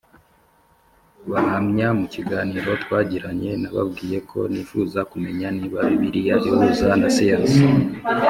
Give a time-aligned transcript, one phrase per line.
[1.29, 7.63] Bahamya mu kiganiro twagiranye nababwiye ko nifuzaga kumenya niba Bibiliya ihuza na siyansi